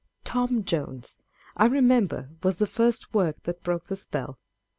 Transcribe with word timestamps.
â€" 0.01 0.03
Tom 0.23 0.63
Jones, 0.63 1.19
I 1.55 1.67
remember, 1.67 2.29
was 2.41 2.57
the 2.57 2.65
first 2.65 3.13
work 3.13 3.43
that 3.43 3.61
broke 3.61 3.85
the 3.85 3.95
spell. 3.95 4.39